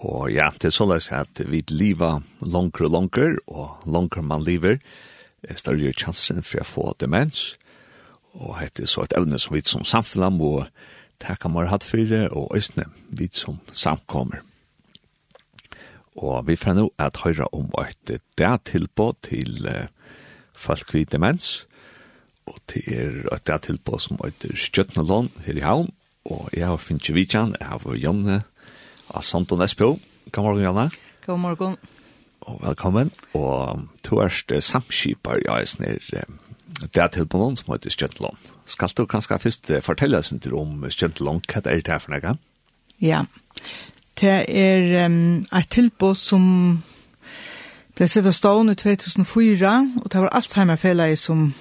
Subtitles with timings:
[0.00, 4.78] Og ja, det er såleis at vi lever langer og langer, og langer man lever,
[5.44, 7.56] er større chansen for å få demens.
[8.32, 10.52] Og det er så et evne som vi som samfunn må
[11.20, 14.40] takke mer hatt for det, og østene vi som samkommer.
[16.16, 19.88] Og vi får nå at høre om et det tilbå til uh,
[20.56, 21.66] folk vid demens,
[22.48, 25.92] og det er et det tilbå som heter Skjøtnelån her i havn,
[26.24, 28.42] og jeg har finnet vidtjen, jeg har Janne,
[29.10, 29.98] av Santon Espo.
[30.30, 30.90] God morgen, Janne.
[31.26, 31.76] God morgen.
[32.40, 33.10] Og velkommen.
[33.34, 36.00] Og to er det samskipar i snir
[36.80, 38.38] det er til på noen som heter Stjøntelån.
[38.64, 41.42] Skal du kanskje først fortelle oss om Stjøntelån?
[41.48, 42.36] hva er det her for noe?
[43.00, 43.24] Ja,
[44.20, 46.82] det er um, et tilbå som
[47.96, 51.52] ble sett av stående i 2004, og det var Alzheimer-fellet som,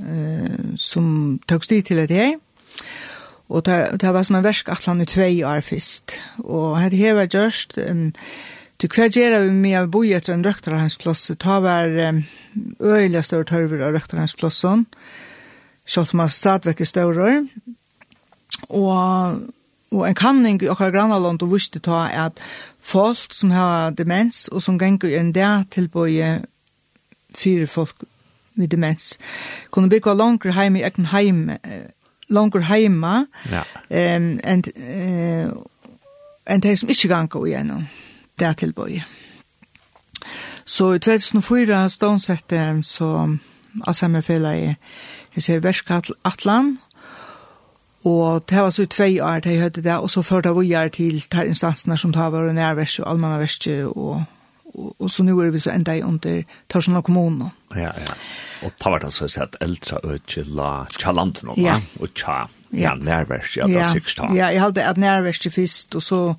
[0.00, 2.34] uh, som tok i til det her.
[2.36, 2.42] Og
[3.52, 6.16] Og det, det var som en versk at han i tvei år først.
[6.40, 8.10] Og det her var gjørst, um,
[8.80, 12.22] du hva gjør vi med å bo etter en røkterhansplass, ta var um,
[12.80, 17.34] øyelig større tørver av røkter hans plass, selv om han stadigvæk er større,
[18.68, 19.42] og
[19.92, 22.40] Og en kanning i okkar grannaland og visste ta at
[22.80, 26.42] folk som har demens og som ganger en dag tilbøye
[27.36, 28.04] fire folk
[28.54, 29.18] med demens.
[29.70, 31.50] Kunne bygge langere heim i egen heim
[32.32, 33.62] langer heima ja.
[34.16, 35.52] um, enn uh,
[36.46, 37.84] en de som ikke ganga igjennom
[38.38, 39.00] det er tilbøy.
[40.64, 43.36] Så i 2004 stånsette så
[43.86, 44.74] Alzheimerfella i
[45.34, 46.78] jeg ser verskall Atlan
[48.04, 51.20] og det var så i tvei år de høyde det og så førte vi til
[51.30, 54.24] ter instansene som tar var nærverst og allmannaverst og
[54.74, 57.50] og och så nå er vi så ända under Torsna kommun.
[57.74, 58.14] Ja, ja.
[58.62, 61.80] Och tar vart så sett äldre ökla chalanten nå, ja.
[62.00, 64.36] och tja Ja, nervös jag där sex tag.
[64.36, 66.36] Ja, jag hade at nervös till fist och så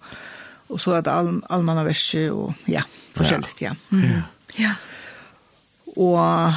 [0.68, 2.82] och så att all allmänna värse och ja,
[3.14, 3.76] forskjellig, ja.
[3.92, 4.10] Mm.
[4.10, 4.22] Ja.
[4.56, 4.74] ja.
[5.96, 6.54] Och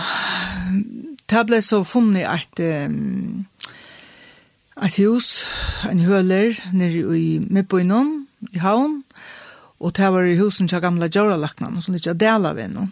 [1.26, 3.44] tablet så funnet at um,
[4.82, 5.44] ett hus,
[5.90, 9.02] en høler, nere i Midbøynon, i Havn,
[9.80, 12.86] Og det var i husen til gamla djøralaknen, som ikke er del av henne.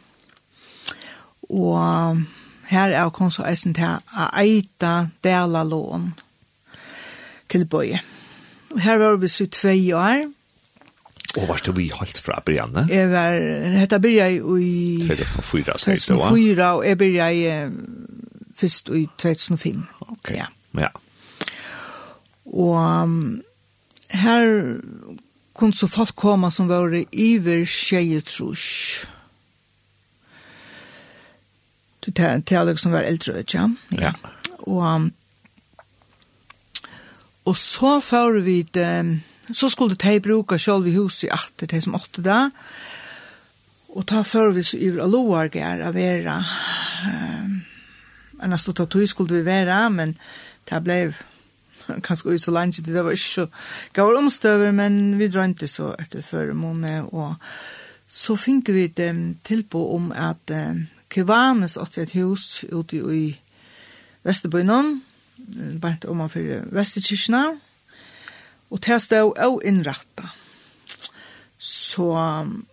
[1.49, 2.21] Og
[2.69, 6.11] her er kom så eisen til å eita dela lån
[7.53, 8.01] til bøye.
[8.75, 10.25] Og her var vi så tve år.
[11.35, 12.87] Og var det vi holdt fra Brianne?
[12.91, 13.39] Jeg var,
[13.75, 14.75] dette byrja i...
[15.03, 16.31] 2004, sier du, var?
[16.31, 17.43] 2004, og jeg byrja i
[18.55, 19.83] først i 2005.
[20.01, 20.47] Ok, ja.
[20.79, 20.93] ja.
[22.45, 23.43] Og um,
[24.11, 24.47] her
[25.55, 29.07] kun så folk koma som var iver tjejetrus.
[32.05, 33.69] Du taler som var eldre, ikke?
[33.97, 34.13] Ja.
[34.67, 35.11] Og,
[37.45, 39.21] og så får vi det,
[39.53, 42.49] så skulle de bruka selv i huset at det som åtte da,
[43.95, 46.41] og ta får vi så iver aloarger av vera,
[47.07, 47.61] um,
[48.43, 50.17] annars stod at vi skulle vi vera, men
[50.67, 51.05] det blei
[52.03, 53.47] kanskje ut så langt, det var ikke så
[53.93, 57.35] gav omstøver, men vi drar ikke så etter før måned, og
[58.09, 59.13] så fikk vi det
[59.45, 63.27] tilpå om at eh, Kivanes åtte et hus ute i
[64.25, 65.03] Vesterbøynen,
[65.81, 67.59] bare om man for Vesterkirkene,
[68.71, 70.31] og det stod også innrettet.
[71.59, 72.65] Så um,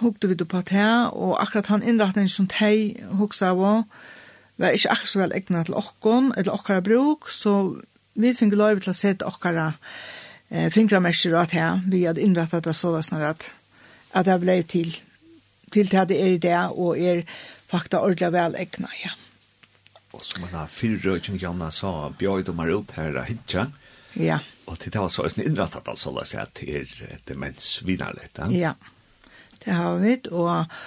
[0.00, 3.84] hukte vi det på det, og akkurat han innretningen som de hukte av
[4.58, 7.80] var ikke akkurat så vel egnet til åkken, eller åkker bruk, så
[8.18, 9.70] vi fikk lov til å sette okkara
[10.50, 13.46] eh, fingramerser at her, vi hadde innrettet det så sånn at,
[14.12, 14.92] at det ble til,
[15.74, 17.24] til det er i det, og er
[17.70, 19.14] fakta ordentlig vel egnet, ja.
[20.16, 23.68] Og som man har fyrre, som Janna sa, bjøy de har ut her, hitja.
[24.18, 24.38] Ja.
[24.66, 28.72] Og til det var så innrettet altså, la seg at det er demensvinarlig, ja.
[28.72, 28.74] Ja,
[29.62, 30.78] det har vi, og,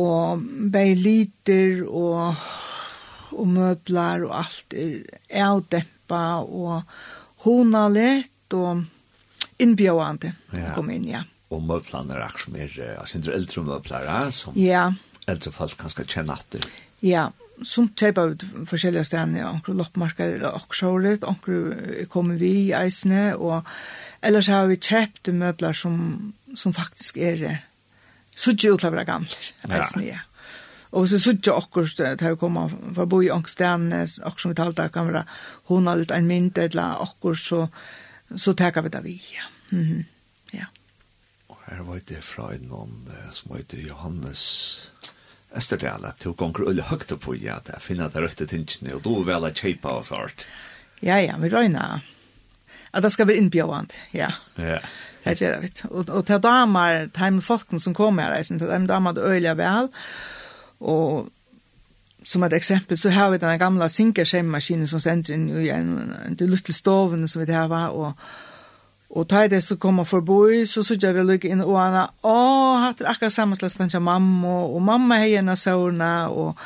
[0.00, 2.34] og bei liter og
[3.34, 6.82] og møbler og alt er avdempet hjelpa og
[7.44, 8.84] hona lett og
[9.58, 10.74] innbjående ja.
[10.74, 11.24] kom inn, ja.
[11.52, 14.92] Og møblene er akkurat mer, altså det er eldre møbler, som ja.
[15.26, 16.64] eldre folk kan skal kjenne at det.
[17.04, 17.28] Ja,
[17.62, 23.36] som kjøper ut forskjellige stedene, ja, anker loppmarked, anker sjålet, anker kommer vi i eisene,
[23.36, 23.62] og
[24.24, 27.62] ellers har vi kjøpt møbler som, som faktisk er
[28.34, 30.16] så gjør til å være gamle, eisene, ja.
[30.18, 30.33] ja.
[30.94, 34.86] Og så sutja okkur til å komme fra bo i ångstene, okkur som vi talte
[34.94, 35.24] kan være
[35.70, 37.60] hun har litt en mynd, eller okkur, så,
[38.30, 39.16] så takker vi det vi.
[39.72, 40.04] Mm -hmm.
[40.52, 40.66] ja.
[41.48, 44.42] Og her var det fra en noen som heter Johannes
[45.54, 49.02] Esterdala, til å ganger øye høyt på ja, at jeg finner det røyte tingene, og
[49.02, 50.46] du vel å kjøpe og sånt.
[51.02, 52.02] Ja, ja, vi røyner.
[52.92, 54.30] At det skal være innbjøvende, ja.
[54.56, 54.78] Ja.
[55.24, 55.70] Det gjør vi.
[55.90, 59.88] Og, og til damer, til folkene som kommer her, til dem damer det øyelig vel,
[59.88, 60.43] og
[60.80, 61.28] Og
[62.24, 66.16] som et eksempel så har vi den gamla sinkerskjemmemaskinen som stender inn i en, en
[66.26, 68.12] en lille stoven som vi har, og
[69.14, 72.38] Og ta det så kommer forbi, så sørger det lykke inn og han å,
[72.82, 76.58] hatt det akkurat samme slags til mamma, og mamma heier en av sårene, og,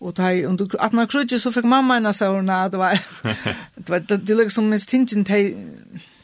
[0.00, 2.94] og ta i, og at når krydde så fikk mamma en av sårene, det var,
[3.74, 5.56] det var, det, det liksom minst tingen til,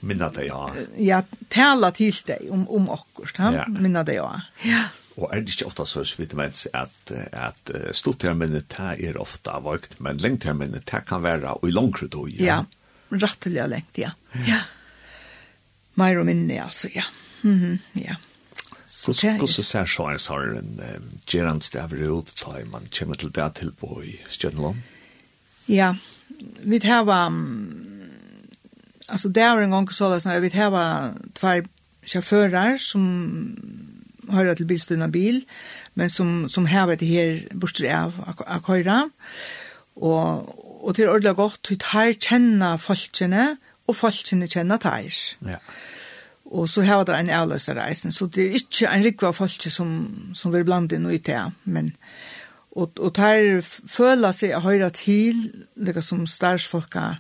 [0.01, 0.69] minna det, ja.
[1.01, 3.67] Ja, tala til deg om, om akkurat, ja.
[3.67, 4.31] minna det, ja.
[4.63, 4.85] Ja.
[5.15, 9.53] Og er det ikke ofte så vidt mens mener at, at stortermene det er ofte
[9.55, 12.31] avvøkt, men lengtermene det kan være og i langere tog.
[12.35, 12.65] ja?
[12.65, 12.65] Ja,
[13.15, 14.11] rettelig lengt, ja.
[14.49, 14.63] ja.
[15.95, 17.05] Mer og minne, altså, ja.
[17.43, 18.17] Mm -hmm, ja.
[18.87, 23.33] Så så så ser så en sånn en gerant stäver ut da man kommer til
[23.33, 24.77] det til på i Stjønland?
[25.67, 25.95] Ja,
[26.63, 27.85] vi har um,
[29.09, 31.65] altså, det där en gang så sånn, så vi har tvær
[32.07, 33.05] sjåfører som
[34.33, 35.43] høyre til bilstøyna bil,
[35.95, 38.17] men som, som hever det her bortsett av
[38.47, 39.13] akkurat.
[39.97, 40.55] Og,
[40.85, 43.55] og det er ordentlig godt, vi tar kjenne folkene,
[43.85, 45.11] og folkene kjenner tar.
[45.45, 45.61] Ja.
[46.45, 49.91] Og så hever det en avløsereisen, så det er ikke en rikva folk som,
[50.35, 51.93] som vil blande inn og ut det, men
[52.75, 55.47] og, og tar føler seg å høre til,
[55.79, 57.15] det som starsfolka,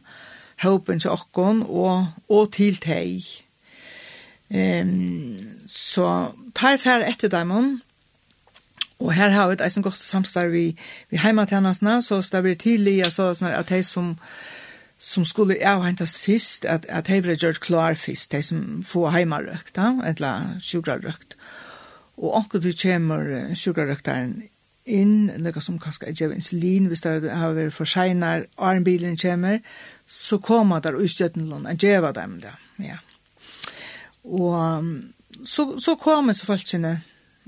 [0.64, 3.22] håpen til okkon, og, og til teg.
[4.50, 7.50] Ehm så tar fer etter dem
[8.99, 10.76] Og her har vi et eisen godt samstarv vi,
[11.11, 14.14] vi heimatjenestene, så det blir tidlig så sånn at de som,
[14.99, 19.75] som skulle avhentas fyrst, at, at de ble gjort klar fyrst, de som får heimarøkt,
[19.76, 21.37] da, eller sjukrarøkt.
[22.17, 24.44] Og anker du kommer sjukrarøkteren
[24.87, 29.58] inn, eller som kanskje er gjevens insulin, hvis det har vært for seinar, armbilen kommer,
[30.06, 33.02] så kommer der utstøttenlån, og gjeva dem det, ja.
[34.25, 34.85] Og
[35.44, 36.97] så, så kom så folk sine,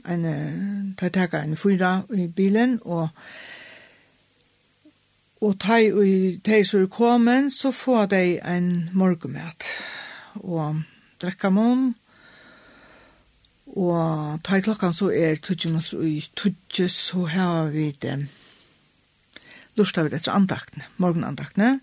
[0.07, 0.25] en,
[0.99, 3.09] ta teka en fyra i bilen, og
[5.45, 9.67] og ta i teg som er kommet, så får de en morgenmøt,
[10.41, 10.81] og
[11.21, 11.91] drekka mån,
[13.77, 18.17] og ta i klokkan så er tudje mot i tudje, så har vi det,
[19.77, 21.77] lurta vi det etter andaktene, morgenandaktene,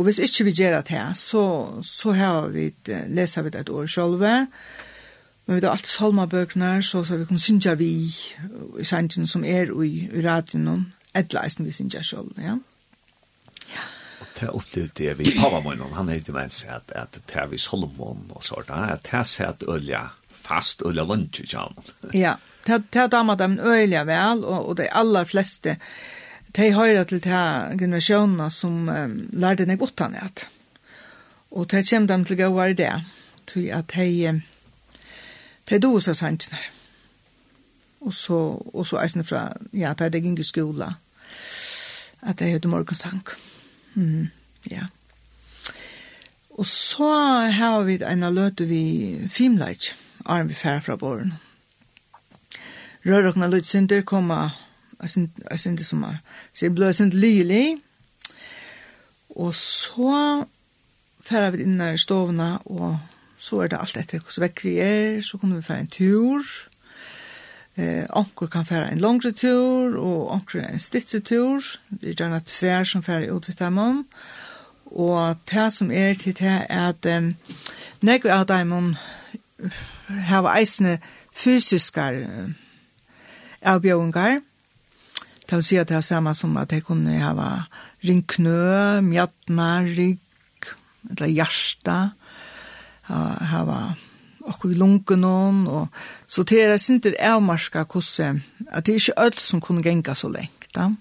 [0.00, 1.42] Og hvis ikke vi gjør det her, så,
[1.84, 2.70] så har vi,
[3.12, 4.22] leser vi det et år selv.
[5.44, 7.88] Men vi har alt salmabøkene, så, så vi kan synge vi
[8.80, 10.86] i sangen som er i, i radioen,
[11.16, 12.54] et leisen vi synge selv, ja.
[14.20, 17.58] Og det er opplevd det vi pavamønnen, han heter meg at, at det er vi
[17.60, 21.66] Solomon og sånt, at det er sett ølja, fast ølja lunsje, ja.
[22.14, 25.76] Ja, det er damer dem ølja vel, og, og de aller fleste,
[26.56, 27.42] de høyre til de
[27.78, 30.46] generasjonene som um, lærte nek utanhet.
[31.50, 32.92] Og de kommer dem til å være det,
[33.50, 34.40] til at de,
[35.70, 36.60] de do seg sannsene.
[38.00, 38.38] Og så,
[38.72, 40.94] og så eisene fra, ja, de det ikke skola,
[42.22, 43.20] at de høyde morgensang.
[43.94, 44.30] Mm,
[44.70, 44.88] ja.
[46.50, 47.10] Og så
[47.52, 49.94] har vi en løte vi filmleit,
[50.24, 51.34] arm vi færre fra båren.
[53.06, 54.56] Rørokna lydsynder kommer
[55.02, 56.18] jeg synes det som er.
[56.54, 57.80] Så jeg ble sint lili,
[59.36, 60.44] Og så
[61.22, 62.98] færre vi inn i stovene, og
[63.38, 66.44] så er det alt etter hvordan vekkri er, så kunne vi færre en tur.
[67.76, 72.40] Eh, anker kan færre en langre tur, og anker en stitse tur, Det er gjerne
[72.46, 74.06] tver som færre ut ved dem.
[74.86, 77.36] Og det som er til det er at um,
[78.02, 78.96] når vi av dem
[80.08, 80.98] har eisne
[81.32, 82.50] fysiske uh,
[83.62, 84.40] avbjøringar,
[85.50, 87.64] Det vil si at det er samme som at jeg kunne hava
[88.06, 90.68] ringknø, mjadna, rygg,
[91.10, 91.96] eller hjärsta,
[93.10, 93.80] hava
[94.46, 95.88] okkur i lunken og
[96.30, 98.38] så det er sinter avmarska hvordan,
[98.70, 100.92] at det er ikke øl som kunne genga så lengt, da.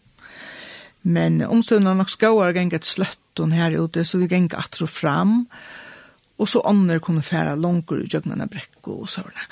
[1.03, 5.45] Men omstående nok skauar genga et sløttun her ute, så vi genga atro fram,
[6.39, 9.45] og så andra kunne færa langer i jøgnene brekk og sånne.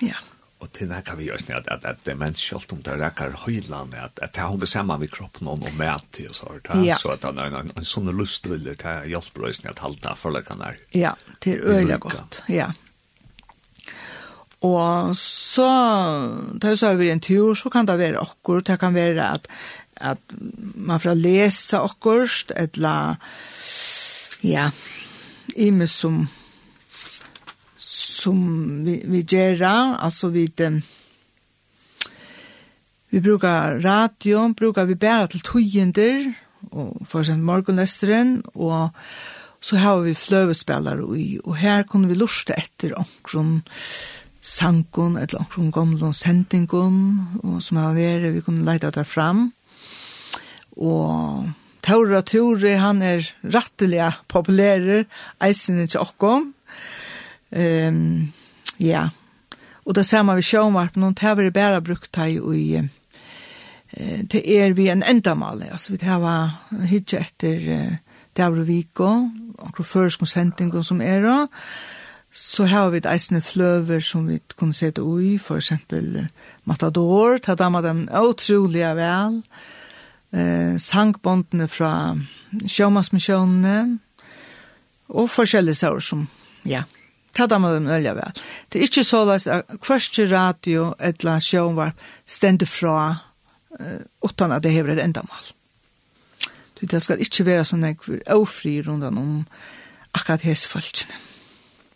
[0.00, 0.16] Ja.
[0.58, 4.00] Og til det kan vi gjøre at, at, at demens selv om det rekker høylande,
[4.02, 6.96] at, at det har sammen med kroppen og noe med mat og så, ja.
[6.98, 10.72] så at han er en, en sånn lustvilder til å hjelpe oss at halte forløkene
[10.72, 10.80] er.
[10.96, 12.72] Ja, til øyelig godt, ja.
[14.66, 15.68] Og så,
[16.58, 19.46] da så har vi en tur, så kan det være okkur, det kan være at,
[19.94, 20.34] at
[20.74, 23.22] man får lese okkurst, eller
[24.42, 24.72] ja,
[25.54, 26.24] imes som
[28.18, 28.38] som
[28.86, 29.62] vi, vi gjør,
[29.98, 30.80] altså vi um,
[33.10, 36.26] vi brukar radio, brukar vi bare til tøyender,
[36.72, 38.90] og for eksempel morgenlesteren, og
[39.60, 43.62] så har vi fløvespillere i, og her kunne vi lusta etter omkron
[44.44, 47.00] sankon, eller omkron gamle sendingon,
[47.42, 49.48] og som har vært, vi kunne leita der fram,
[50.76, 51.48] og
[51.82, 55.06] Taura Tore, han er rattelig populærer,
[55.40, 56.52] eisen ikke okkom,
[57.50, 58.32] Ehm
[58.78, 59.08] ja.
[59.84, 62.88] Og det man vi sjåmarp, noen tever er bare brukt her i eh
[64.30, 66.50] det er vi en endamal, alltså vi har
[66.84, 67.92] hitje etter eh,
[68.34, 71.48] tever viko, akkur førskonsendingen som är då
[72.32, 76.26] så har vi ett isne flöver som vi kunne sette ui, för exempel
[76.64, 79.42] Matador, ta damer dem otroliga väl
[80.32, 82.20] eh, sangbåndene fra
[82.66, 83.98] sjåmansmisjonene,
[85.08, 86.26] og forskjellige saker som,
[86.62, 86.82] ja,
[87.38, 88.42] ta da man ølja vel.
[88.68, 92.98] Det er ikke så løs at kvørste radio eller sjønvarp stender fra
[93.78, 95.54] uh, utan at det hever et endamal.
[96.78, 99.32] Det skal ikke være sånn jeg er ofri rundan om
[100.14, 101.16] akkurat hese folkene.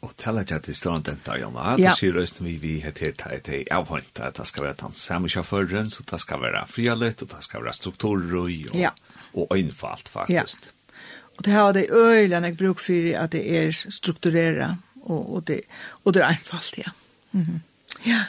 [0.02, 1.76] Og tala ikke at det står den denta, Jonna.
[1.78, 1.92] Ja.
[1.92, 4.96] Du sier røsten vi vi heter til et ei avhånd, at det skal være den
[4.98, 8.90] samme sjåføren, så det skal være frialett, og det skal være strukturer og, ja.
[9.38, 10.66] og øynfalt, faktisk.
[10.66, 10.98] Ja.
[11.38, 15.60] Og det har det øyne jeg bruk for at det er struktureret og, og, det,
[16.04, 16.90] og det er einfalt, ja.
[17.32, 17.60] Mm -hmm.
[18.06, 18.24] Ja.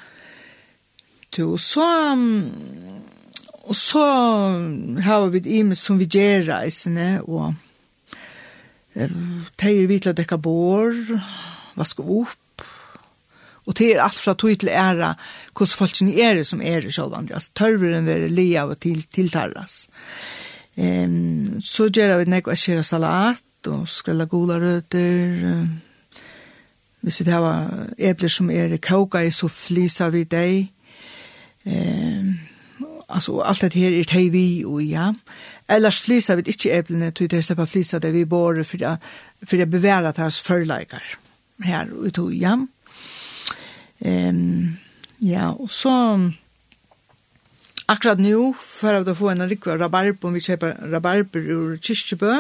[1.38, 2.12] Du, så...
[2.14, 2.52] Um,
[3.64, 4.04] og så
[5.04, 7.54] har vi det imes som vi gjør reisene, og
[9.58, 10.98] teier vi til å dekke bår,
[11.80, 12.66] vaske opp,
[13.64, 15.14] og det er alt fra tog til æra
[15.56, 19.06] hvordan folk er det som er det selv, altså tørveren være le av og til,
[19.08, 19.88] tiltarras.
[20.76, 25.68] Um, så gjør vi nekva skjera salat, og skrella gula røter, um,
[27.04, 30.70] Hvis vi har epler som er koka i, så fliser vi deg.
[31.66, 32.30] Eh,
[33.10, 35.10] altså, alt dette her er teg vi og ja.
[35.72, 38.96] Ellers flisar vi ikke eplene, tog det slipper flisar det vi bare for det,
[39.44, 41.04] for det beværet hans førleikar
[41.64, 42.58] her ute og ja.
[44.04, 44.78] Um,
[45.24, 45.94] ja, og så
[47.88, 52.34] akkurat nå, for å få en rikva rabarber, om vi kjøper rabarber ur kyrkjebø,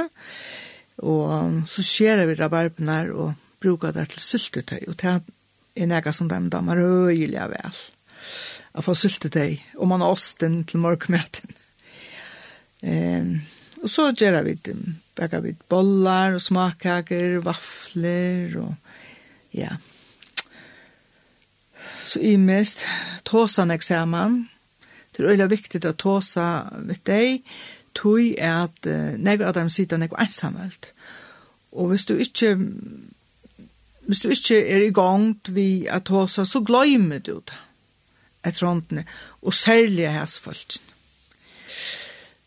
[1.04, 5.14] og så skjer vi rabarben her, og bruka det til syltetøy, og det
[5.76, 7.82] er nega som dem damer øyelig vel.
[8.74, 11.56] Å få syltetøy, og man har osten til morgmeten.
[12.84, 13.42] Ehm,
[13.84, 14.76] og så gjør vi det,
[15.16, 18.74] bakker vi bollar og smakkaker, vafler og
[19.54, 19.76] ja.
[22.04, 22.84] Så i mest,
[23.28, 24.44] tåsan eksamen,
[25.14, 26.48] det er øyelig viktig å tåsa
[26.82, 27.44] med deg,
[27.94, 30.90] tog er at uh, nek av dem sitter nek ensamhelt.
[31.74, 32.56] Og hvis du ikke
[34.08, 37.60] hvis du ikke er i gang vi at hosa, så gløymer du det
[38.44, 39.06] et håndene,
[39.42, 40.82] og særlig hans folk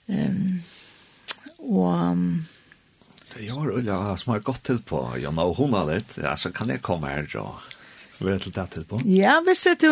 [0.08, 0.60] Um,
[1.58, 2.10] og...
[2.12, 2.46] Um,
[3.40, 6.70] jeg har Ulla som har gått til på, Jonna, og hun har litt, altså kan
[6.70, 7.58] jeg komme her og
[8.22, 9.00] være til det til på?
[9.10, 9.90] Ja, hvis jeg du,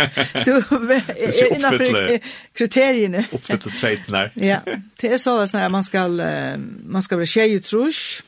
[0.48, 1.12] du er
[1.52, 2.24] innenfor
[2.56, 3.26] kriteriene.
[3.28, 4.32] Oppfytte treitene her.
[4.40, 6.16] ja, det er sånn at man skal,
[6.64, 8.22] man skal være tjej i trusj,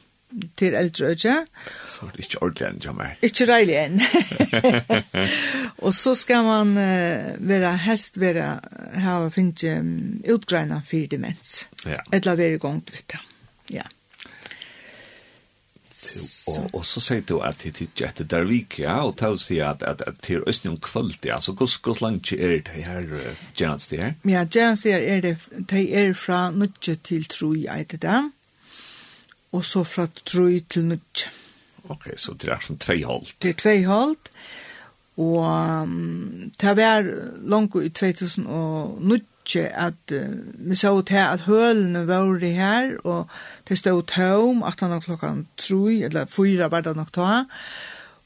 [0.56, 1.46] til eldre øyne.
[1.86, 3.16] Så det er ikke ordentlig enn, Jammer.
[3.22, 4.00] Ikke reilig enn.
[5.84, 8.48] og så skal man uh, være, helst være,
[9.04, 11.68] ha finnet um, utgreina for demens.
[11.86, 12.00] Ja.
[12.12, 13.18] Eller være gongt, vet du.
[13.74, 13.86] Ja.
[16.46, 19.56] Og, og så sier du at det er etter Darvik, ja, og til å si
[19.64, 23.88] at, at, at til østning om kvalitet, altså hvordan langt er det her uh, gjernes
[23.90, 24.14] her?
[24.28, 25.36] Ja, gjernes er det,
[25.70, 28.20] det er fra nødje til tro i eit det,
[29.54, 31.30] og så fra 3 til nødt.
[31.88, 33.36] Ok, så det er som tvei holdt.
[33.42, 34.30] Det er tvei holdt,
[35.20, 35.38] og
[35.82, 37.06] um, det var
[37.46, 42.96] langt i 2000 og nødt at uh, vi så til at hølene var det her,
[43.04, 43.26] og
[43.68, 47.44] det stod tom, at han klokka 3, eller fyra var det nok ta,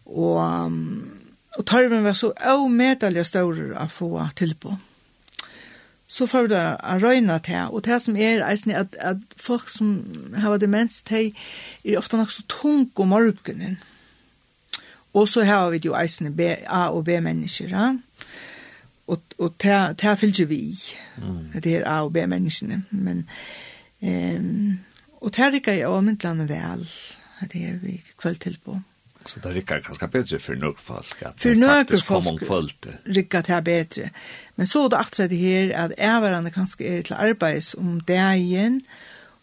[0.07, 1.11] og, um,
[1.59, 4.71] og tarven var så avmedelig større å få tilbå.
[4.71, 4.88] Mm
[6.09, 7.69] så får vi det å røyne til.
[7.69, 11.33] Og det som er, er at, at folk som har demens, de
[11.85, 13.77] er ofte nok så tung om morgenen.
[15.13, 17.93] Og så har vi jo eisene B, A og B-mennesker, ja?
[19.09, 20.61] og, og det, det fylger vi
[21.17, 21.61] mm.
[21.65, 22.83] det er A og B-menneskene.
[22.91, 23.25] Men,
[24.03, 24.79] um,
[25.21, 26.85] og det rikker jeg også myndlande vel,
[27.53, 28.73] det er vi kveld til på.
[28.73, 28.98] Mm.
[29.29, 31.19] Så det rikker ganske bedre for noen folk.
[31.37, 31.59] For
[32.25, 34.09] noen folk rikker det bedre.
[34.57, 37.75] Men så er det akkurat det her at jeg var ævarene kanskje er til arbeids
[37.75, 38.81] om dagen,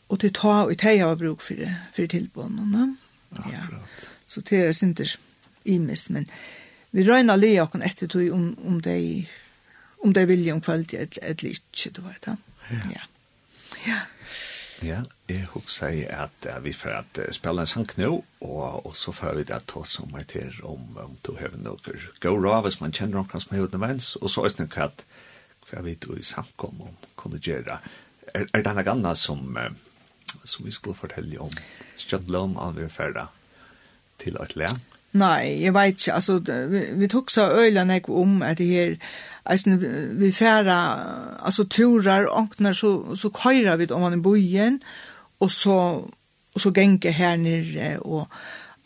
[0.10, 2.96] og til ta og til jeg har bruk for, for tilbåndene.
[3.51, 3.68] Ja.
[4.27, 5.15] Så det er synder
[5.65, 6.27] imist, men
[6.92, 9.25] vi røyna li okken etter tog om, om de
[10.06, 12.36] om de vilje om kvalitet et litt, du vet da.
[12.70, 12.77] Ja.
[12.94, 13.06] Ja.
[13.88, 14.01] ja.
[14.84, 18.10] Ja, jeg husker at uh, vi får at uh, spille en sang nå,
[18.41, 21.96] og, og så får vi det ta som meg til om, om du har noe
[22.22, 24.88] gå ra, hvis man kjenner noen som er uten mens, og så er det noe
[24.89, 25.05] at
[25.70, 27.79] hva vi du i samkom om kunne gjøre.
[28.34, 29.72] Er, er det noe annet som, uh,
[30.44, 31.55] som vi skulle fortelle om
[32.01, 33.29] Stjøndlund av vi ferdig
[34.20, 34.95] til et land?
[35.16, 38.96] Nei, jeg vet ikke, altså, vi, vi tok så øyne jeg om at det her,
[39.52, 39.80] eisen,
[40.20, 40.80] vi færa,
[41.40, 44.82] altså, turar, åkner, så, så køyra vi om man i bojen,
[45.40, 45.78] og så,
[46.56, 48.28] og så genge her nere, og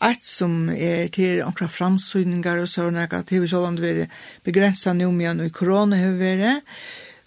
[0.00, 4.06] alt som er til åkra framsynningar og sånne, at det vi så vant være
[4.44, 6.62] begrensa med i korona har vært,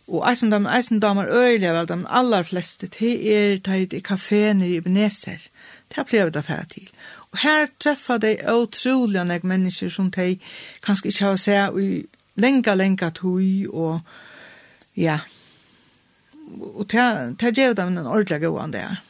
[0.07, 4.63] og eisen damer, eisen damer øyne, vel, de aller fleste, det er tatt i kaféer
[4.63, 5.43] i Ebenezer,
[5.89, 6.87] det har plevet å affæra til,
[7.33, 10.37] Og her treffa dei utroliga nek mennesker som de
[10.85, 12.03] kanskje ikke har sett i
[12.37, 14.01] lenga, lenga tui, og
[14.97, 15.19] ja,
[16.53, 19.01] og det er gjev dem en ordelig god an det er.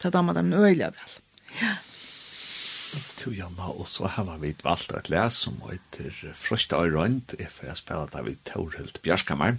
[0.00, 1.16] Det damer dem en øyelig vel.
[1.60, 1.74] Ja.
[3.18, 7.66] Tu Janna, og så har vi valgt et les som heter Frøsta og Rønt, for
[7.66, 9.58] jeg spiller det vi Torhild Bjørskammer.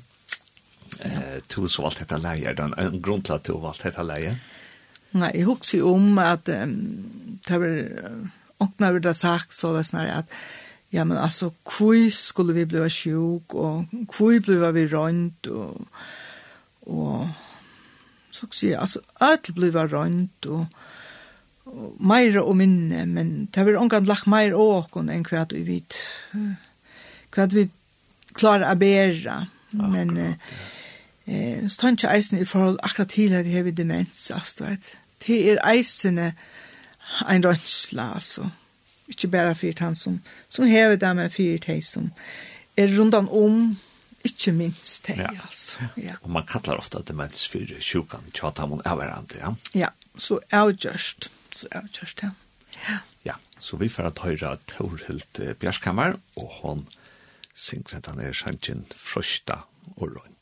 [1.00, 4.40] Eh, tu så valgt dette leie, den en grunn til at du valgt dette leie?
[5.12, 8.26] Nei, jeg husker om at um, det var
[8.62, 10.36] åkna vi det sagt så det snarere at
[10.92, 15.88] ja men altså, hvor skulle vi bli sjuk og hvor ble vi rønt, og,
[16.82, 17.30] og
[18.32, 20.66] så kan jeg alltså allt blev rönt och
[22.00, 25.62] meira og mer og minne, men det var omgang lagt mer åkken enn hva vi
[25.64, 25.98] vet,
[27.32, 27.70] hva vi
[28.34, 29.38] klarer å bæra.
[29.72, 30.56] Men eh,
[31.28, 34.96] eh, så tar ikke eisen i forhold akkurat til at jeg har demens, altså, vet.
[35.24, 36.51] Det er eisene, eh,
[37.30, 38.50] en rønsla, altså.
[39.12, 42.12] Ikke bare fyrt han som, som hever det med fyrt hei som
[42.80, 43.74] er rundan om,
[44.24, 45.32] ikke minst det, ja.
[45.44, 45.90] altså.
[45.98, 46.16] Ja.
[46.22, 49.54] Og man kallar ofta demens for sjukan, tjata mon avverande, ja?
[49.76, 52.32] Ja, så avgjørst, så avgjørst, ja.
[52.88, 53.00] Ja.
[53.26, 56.86] Ja, så vi får at høyra Torhild Bjerskammer, og hon
[57.54, 59.64] synger at han er sjansjen frøsta
[59.98, 60.41] og rønt.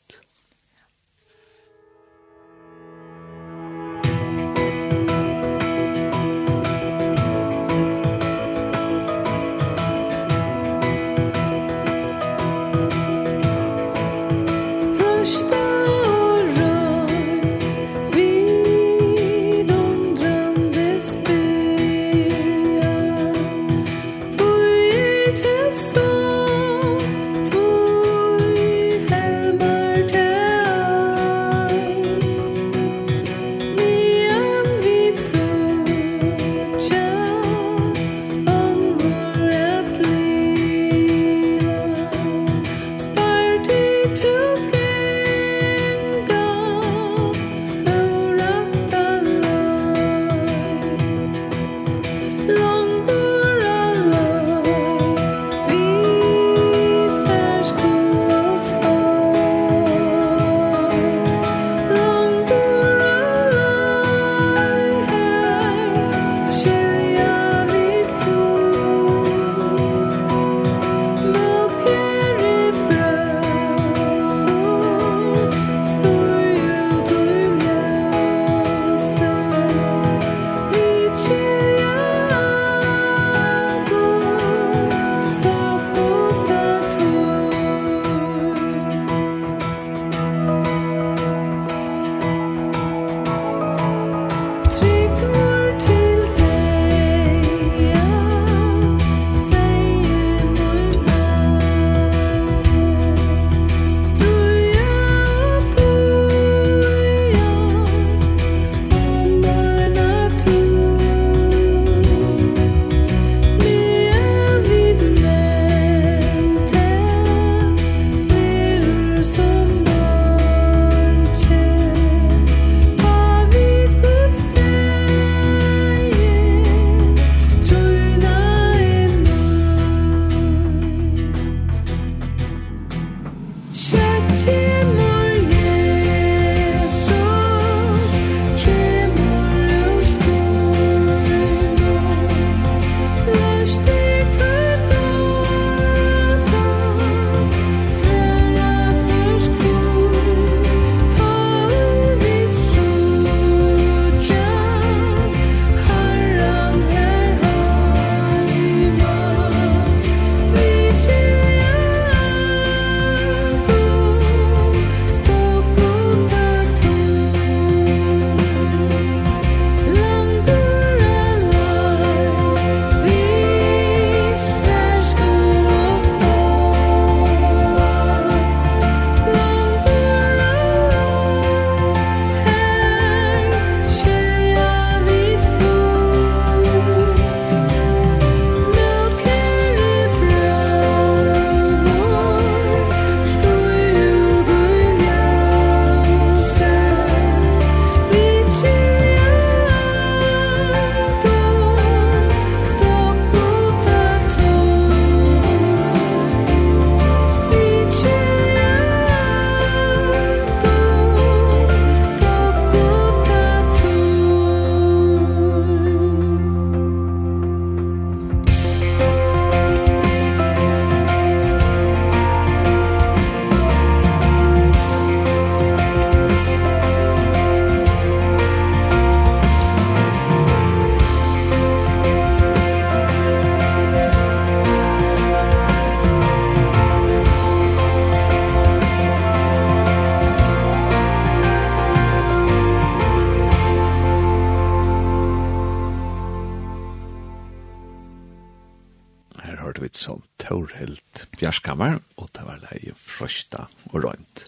[250.00, 254.46] Nilsson, Torhild Bjærskammer, og det var leie frøsta og rønt.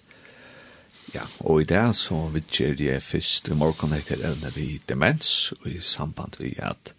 [1.12, 5.68] Ja, og i det så vidtjer jeg først i morgen etter evne vi demens, og
[5.68, 6.94] i samband vi at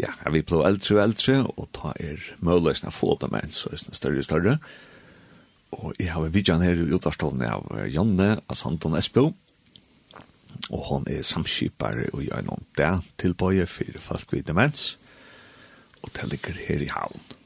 [0.00, 3.94] ja, vi blir eldre og eldre, og ta er muligheten å få demens, og er
[3.94, 4.58] større og større.
[5.78, 9.28] Og jeg har vidtjen her i utvarstående av Janne altså Anton Espo,
[10.66, 14.96] og hon er samskipare og gjør noen det tilbøye for folk vid demens,
[16.02, 17.37] og det ligger her i havn.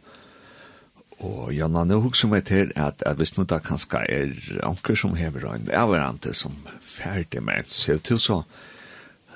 [1.22, 4.32] Og Janna, nå husker meg til at, at hvis nå da kanskje er
[4.66, 8.42] anker som hever en avverante som ferdig med er det til så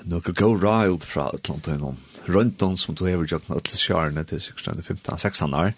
[0.07, 1.97] noe go riled fra et eller annet noen
[2.27, 5.73] røntgen som du hever gjort noe til sjørene til 15-16 år.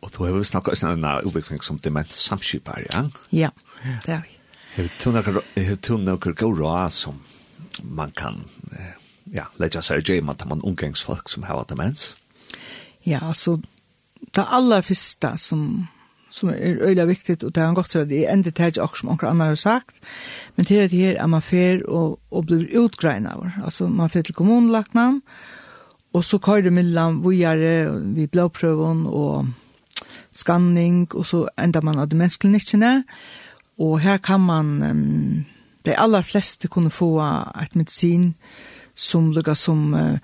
[0.00, 3.04] Og du hever snakket om en utvikling som demens samskipar, ja?
[3.30, 3.50] Ja,
[4.06, 4.36] det er vi.
[4.76, 7.22] Hever du noe gå ræld som
[7.82, 8.96] man kan eh,
[9.34, 12.14] ja, lägga seg i man tar man omgångsfolk som har demens?
[13.06, 13.60] Ja, altså
[14.36, 15.88] det aller første som
[16.30, 19.08] som er øyelig viktigt, og det er godt til at jeg ender til ikke som
[19.10, 19.96] noen andre har sagt,
[20.56, 23.64] men til at her er man fer og, og blir utgreinet av.
[23.64, 25.22] Altså, man fer til kommunelagtnam,
[26.12, 29.48] og så køyre mellom vågjere, vi blåprøven og
[30.32, 33.02] skanning, og så ender man av demensklinikkene,
[33.80, 35.44] og her kan man, um,
[35.86, 37.16] de aller fleste kunne få
[37.62, 38.34] et medicin
[38.94, 40.18] som lukka som uh,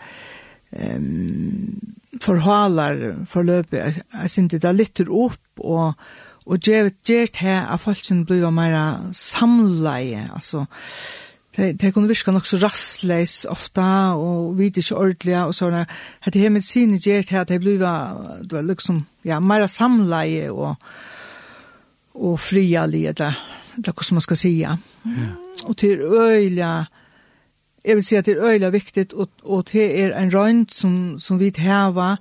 [0.72, 1.80] um,
[2.22, 4.02] forhalar forløpet.
[4.22, 5.92] Jeg synes det er litt opp, og,
[6.46, 10.66] og gjør det her at folk som blir mer samleie, altså,
[11.56, 15.86] Det det kunde viska nog så rastleis ofta och vid inte ordliga och såna
[16.20, 20.76] hade hem med sin gert här det blev det var liksom ja mera samleje och
[22.12, 23.34] och fria leda
[23.76, 24.78] det hur man ska säga.
[25.04, 25.26] Mm.
[25.64, 26.86] Och till öjliga
[27.86, 31.18] jeg vil si at det er øyla viktig, og, og det er en røynt som,
[31.18, 32.16] som vi heva,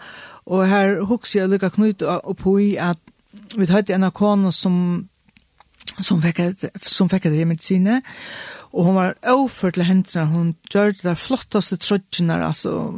[0.45, 2.99] og her hukser jeg lukka knut opp i at
[3.57, 5.07] vi hadde en av kone som
[6.01, 6.41] som fikk
[6.81, 8.01] som fikk det i medisine
[8.73, 12.91] og hun var overført til hendene hun gjør det der flottaste trøtjene, altså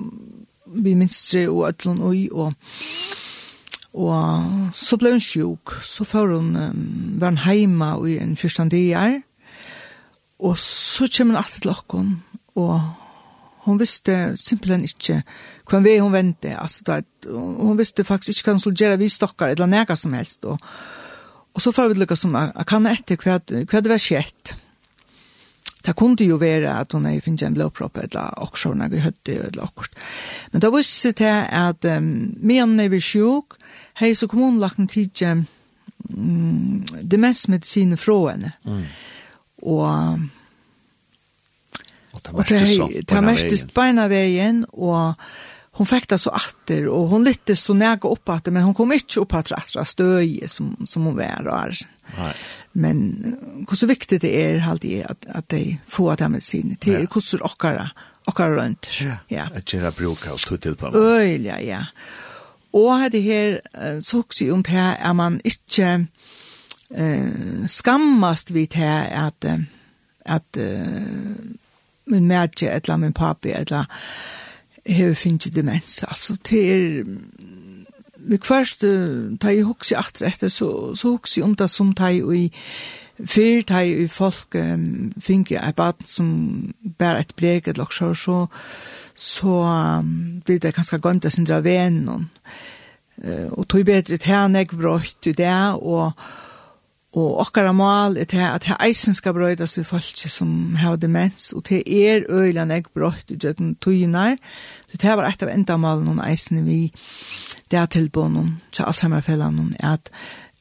[0.66, 2.54] vi minstre og et eller annet og
[3.98, 5.72] og så ble hun sjuk.
[5.82, 6.82] Så får hun um,
[7.18, 9.22] være hjemme i en fyrstan dier
[10.38, 12.10] og så kommer hun alltid til åkken
[12.58, 12.78] og
[13.68, 15.22] hon visste simpelthen ikke
[15.68, 19.10] hva vei hun vente, altså, da, hun visste faktisk ikke hva hun skulle gjøre vi
[19.12, 20.62] stokkar, eller nega som helst, og,
[21.54, 24.56] og så får vi lukka som, jeg kan etter hva, hva det var skjett.
[25.88, 29.36] Det kunne jo være at hun er finnet en blåpropp, eller også når vi høyde,
[29.50, 29.94] eller akkurat.
[30.52, 32.10] Men da visste jeg at um,
[32.44, 33.56] medan jeg var sjuk,
[34.02, 35.46] hei, så kom hun lagt en tid til
[36.10, 38.52] um, det mest medisine fra henne.
[38.68, 38.84] Mm.
[39.64, 40.20] Og
[42.34, 42.88] Og det mest så.
[43.12, 45.16] Det mest beina veien, og
[45.78, 48.94] hon fikk det så atter, og hon lytte så nægge opp atter, men hon kom
[48.96, 51.82] ikke opp atter atter støye som, som hon var og er.
[52.18, 52.34] Nei.
[52.82, 53.04] Men
[53.68, 57.04] hvor så viktig det er, alltid jeg, at, at de får det med sine til,
[57.04, 57.12] ja.
[57.12, 57.90] hvor så okkara,
[58.26, 58.90] okkara rundt.
[59.04, 59.50] Ja, ja.
[59.54, 60.90] at gjøre bruk av to til på.
[60.98, 61.84] Øy, ja.
[62.78, 63.60] Og det her,
[64.02, 66.08] så også om det her, er man ikke
[66.90, 69.46] eh, skammast vidt det at,
[70.26, 71.56] at, uh,
[72.08, 73.86] min mætje, eller min papi, eller
[74.86, 76.04] hever finnje demens.
[76.04, 77.04] Altså, det er...
[78.30, 78.82] Vi først,
[79.42, 82.48] da jeg husker etter etter, så, så husker jeg om det som da jeg i
[83.26, 88.12] Fyr da jeg i folk um, finner et bad som bærer et breg eller så,
[88.14, 88.46] så,
[89.16, 89.54] så
[90.00, 92.28] um, blir det ganske gømt å sindre av vennen.
[93.18, 96.47] Uh, og tog bedre til han, jeg brøtt i det, og, og
[97.18, 101.50] Og okkara mål er til at det eisen skal brøydas i folk som har demens,
[101.54, 104.38] og til er øyla eg brøyt i døgn tøyinar.
[104.92, 106.92] Så det var et av enda mål noen eisen vi
[107.72, 110.12] det er tilbånden til Alzheimerfellene, at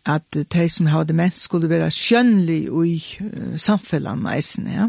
[0.06, 4.86] at de som har demens skulle være skjønnelig i uh, eisen, ja.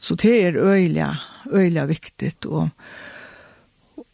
[0.00, 1.14] Så det er øyla,
[1.52, 2.68] øyla viktig, og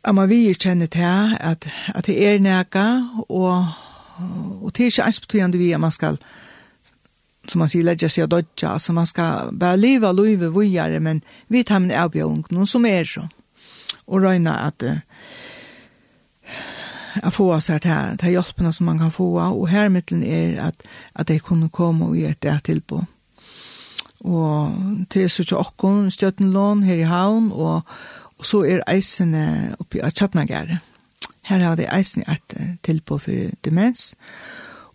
[0.04, 3.66] at man virkjenner til at, at det er nega, og
[4.18, 6.18] Og det er ikke ens betydende vi at man skal,
[7.48, 11.00] som man sier, legge seg og dødja, altså man skal bare leve og leve vujere,
[11.00, 13.26] men vi tar med avbjørn, noen som er så.
[14.06, 14.84] Og røyne at
[17.22, 20.60] att få oss her til, til hjelpene som man kan få og her mittelen er
[20.68, 20.82] at,
[21.14, 23.04] at det kunne komme og gjøre det till på.
[24.20, 24.72] Och
[25.10, 27.82] till så ikke åkken, støttenlån her i havn og,
[28.38, 30.78] og så er eisene uppe i Chatnagar.
[31.46, 34.14] Her har det eisen et tilbå for demens.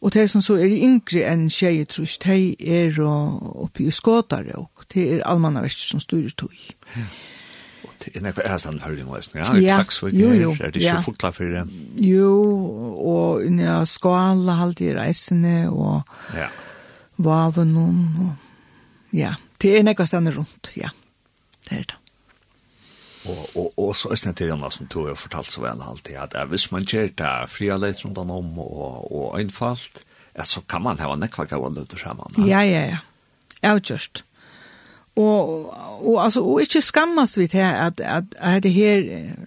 [0.02, 4.88] Og det som så er yngre enn tjeje trus, de er oppi i skådare, og
[4.94, 6.56] det er allmanna verster som styrer tog.
[6.96, 7.06] Ja.
[7.86, 9.78] Og det er nekva ærestan høyre nå, ja, ja.
[9.78, 11.00] Slags, jo, jo, er det ikke ja.
[11.06, 11.64] fotla for det?
[12.02, 12.34] Jo,
[12.98, 16.02] og ja, skala halde i reisene, og
[16.38, 16.50] ja.
[17.22, 18.36] vaven og,
[19.14, 20.90] ja, det er nekva stande rundt, ja,
[21.70, 22.01] det er det.
[23.30, 26.18] Og, og, og så er det til Jonas som tog og fortalt så vel alltid
[26.18, 30.04] at eh, hvis man kjer til fria leit rundt om og, og einfalt,
[30.38, 32.48] ja, så kan man hava nekva gav og løte sammen.
[32.48, 32.98] Ja, ja, ja.
[33.62, 34.24] Ja, just.
[35.16, 39.04] Og, og, og, altså, og ikke skammas vi til at, at, at det her,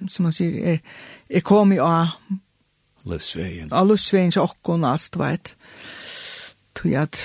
[0.09, 0.79] som man sier, er,
[1.31, 2.15] er kommet av
[3.05, 3.73] Løsveien.
[3.73, 5.51] Av løsveien til okken, altså, du vet.
[6.79, 7.21] Tog at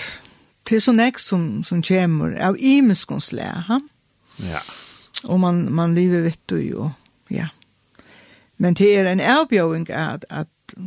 [0.69, 3.79] det er så nek som, som kommer av imenskonslea, ha?
[4.39, 4.59] Ja.
[4.59, 4.88] Ja
[5.27, 6.89] og man, man lever vitt og jo,
[7.33, 7.49] ja.
[8.59, 10.79] Men det er en avbjøring at, at, at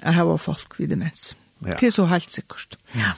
[0.00, 1.32] jeg har folk vid demens.
[1.64, 1.76] Ja.
[1.80, 2.76] Det er så helt sikkert.
[2.94, 3.14] Ja.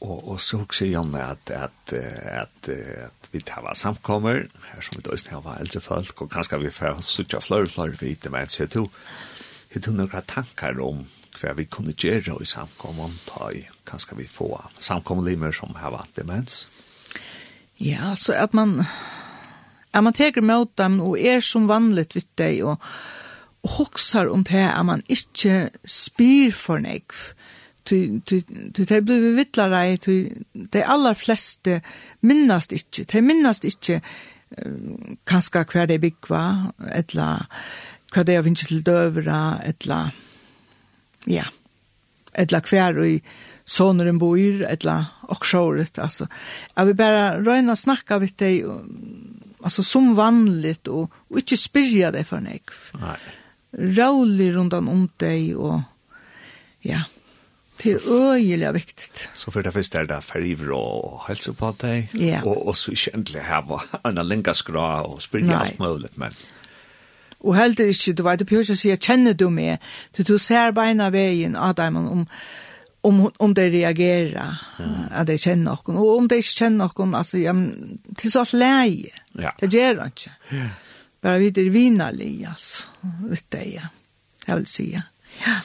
[0.00, 5.04] Og, og så også Janne at, at, at, at vi tar samkommer, her som vi
[5.06, 8.70] døysen har eldre folk, og kanskje vi får suttje flere og flere vid men Jeg
[8.70, 8.90] tror,
[9.74, 11.04] jeg tror noen tanker om
[11.38, 16.66] hva vi kunne gjøre i samkommer, ta i, kanskje vi få samkommerlimer som har demens.
[16.72, 16.81] Ja
[17.80, 18.84] Ja, så at man
[19.92, 22.80] at man teker mot dem og er som vanligt vitt deg og,
[23.62, 27.32] og hoksar om det at man ikke spyr for negv.
[27.90, 31.80] Du det blir vittlare, de aller fleste
[32.22, 34.00] minnast ikke, de minnast ikke
[35.26, 36.44] kanskje hver det byggva,
[36.94, 37.48] eller
[38.12, 40.12] hva det er vinst til døvra, eller
[41.26, 41.48] ja,
[42.38, 43.32] eller hver og
[43.64, 46.28] sonen bor, etla och sjåret, alltså.
[46.74, 48.64] Jag vill bara röjna och snacka vid dig,
[49.62, 52.70] alltså som vanligt, och, och inte spyrja deg för nek.
[52.92, 53.18] Nej.
[53.96, 55.80] Rålig rundan om dig, och
[56.80, 57.02] ja,
[57.82, 59.28] det är øyelig viktig.
[59.34, 62.42] Så för det første er det feriver og helse på dig, ja.
[62.42, 66.30] och, och så inte egentligen här en länka skra och spyrja alt mulig, men...
[67.40, 69.80] Og heller ikke, du vet, du behøver ikke å si, kjenner du meg?
[70.16, 72.26] Du, du ser beina veien, av dem om,
[73.02, 74.84] om om det reagerar ja.
[75.10, 77.54] att det känner någon och om det inte känner någon alltså ja
[78.16, 79.10] till sorts läge.
[79.32, 79.54] Ja.
[79.60, 80.30] Det gör det inte.
[80.48, 80.68] Ja.
[81.20, 82.86] Bara vi det vinner Elias
[83.30, 83.82] vet det ja.
[84.46, 85.02] Jag vill säga.
[85.46, 85.60] Ja.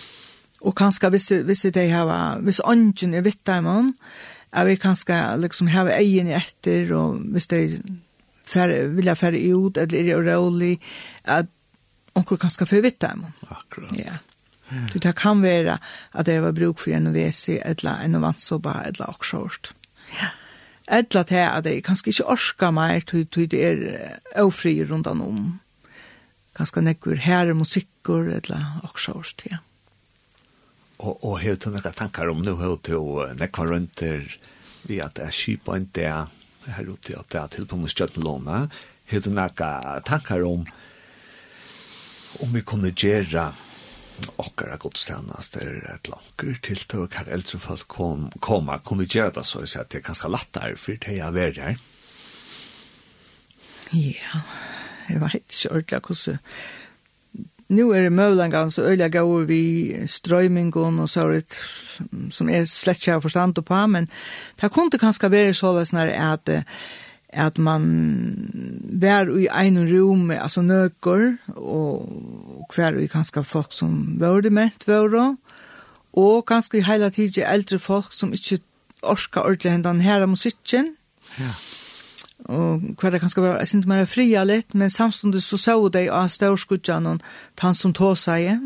[0.59, 3.93] Och kanske visst visst det här var visst ungen är vitt där man.
[4.51, 7.81] Jag vi kanske liksom ha egen efter och visst det
[8.43, 10.81] för vill jag för ut eller är det roligt
[11.23, 11.45] att
[12.13, 13.31] onkel kanske för vitt där man.
[13.47, 13.91] Akkurat.
[14.05, 14.11] Ja.
[14.91, 15.77] Så det kan være
[16.13, 19.71] at det var bruk for en VC eller en vannsåba, eller okkshort.
[20.17, 20.33] Ja.
[20.87, 25.59] Eller til at jeg kanskje ikke orsker mer, til det er ofri rundt om.
[26.55, 29.61] Kanskje nekker herre musikker, eller okkshort, ja.
[30.97, 32.97] Og, og har du noen tanker om nå, har du
[33.37, 34.25] nekker rundt der,
[34.87, 36.31] vi at det jeg kjipa en del,
[36.67, 38.67] her ute, at det er til på noen stjøttelåne,
[39.07, 40.65] Har du noen tanker om,
[42.43, 43.53] om vi kunne gjøre
[44.41, 49.45] okkara godstjernast er et langer tiltøk her eldre folk kom, koma, kom vi gjøre det
[49.47, 51.79] så jeg sier at det er ganske latt der, for det er vært her.
[53.93, 54.41] Ja,
[55.07, 56.43] jeg vet ikke ordentlig hvordan
[57.67, 61.57] Nu er det møvlangan så øyla gaur vi strøymingon og så et,
[62.31, 64.07] som er slett ikke har forstand på, men
[64.61, 66.49] det kunne kanskje være så sånn at
[67.37, 67.83] at man
[69.01, 74.69] var i ein rum altså nøkker og hver og kanskje folk som var det med
[74.85, 75.37] det,
[76.13, 78.59] og kanskje hele tiden eldre folk som ikke
[79.03, 80.95] orsker ordentlig hendan her av musikken
[81.37, 81.51] ja.
[82.45, 86.09] og hver det kanskje var jeg synes mer fria litt men samståndet så så de
[86.09, 87.21] av størskudjan og
[87.59, 88.59] han som tog seg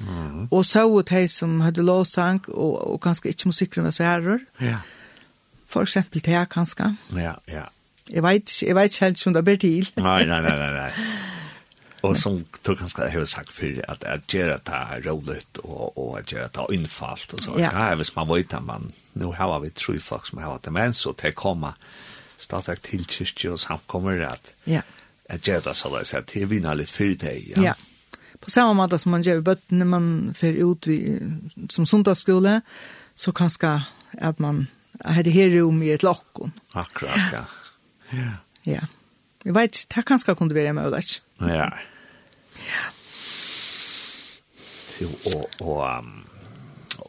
[0.00, 0.48] mm.
[0.50, 4.82] og så de som hadde lovsang og, og kanskje ikke musikken var så herrer ja
[5.74, 6.96] for eksempel det kanskje.
[7.16, 7.64] Ja, ja,
[8.12, 9.88] Jeg vet, jeg vet ikke helt som det blir til.
[10.08, 10.90] nei, nei, nei, nei, nei.
[12.04, 15.98] Og som du kanskje har sagt før, at jeg gjør at det er roligt, og,
[15.98, 17.54] og jeg gjør at det er innfalt, og så.
[17.58, 21.06] Ja, ja hvis man vet at man, nå har vi tro folk som har demens,
[21.06, 21.72] og til å komme
[22.38, 24.82] stadig til kyrkje og samkommer, at ja.
[25.30, 27.48] jeg gjør det så løs, at jeg vinner litt for deg.
[27.56, 27.72] Ja.
[27.72, 28.20] ja.
[28.40, 31.00] På samme måte som man gjør i bøtten, når man fer ut vi,
[31.72, 32.58] som sundagsskole,
[33.16, 33.78] så kanskje
[34.20, 34.66] at man,
[35.00, 36.52] jeg det her rom i et lakken.
[36.76, 37.46] Akkurat, ja.
[37.46, 37.63] ja
[38.12, 38.32] Ja.
[38.66, 38.86] Ja.
[39.44, 41.22] Vi vet ikke, det kanskje kunne være med ødelagt.
[41.40, 41.68] Ja.
[42.64, 42.84] Ja.
[45.02, 46.24] Jo, og, og, um,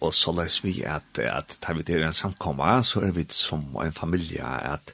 [0.01, 3.63] og så les vi at, at tar vi til en samkomma, så er vi som
[3.84, 4.93] en familie at,